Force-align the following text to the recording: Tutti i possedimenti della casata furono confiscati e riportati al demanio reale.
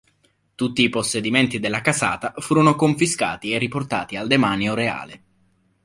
Tutti 0.55 0.81
i 0.81 0.89
possedimenti 0.89 1.59
della 1.59 1.81
casata 1.81 2.33
furono 2.39 2.73
confiscati 2.75 3.51
e 3.51 3.59
riportati 3.59 4.15
al 4.15 4.25
demanio 4.25 4.73
reale. 4.73 5.23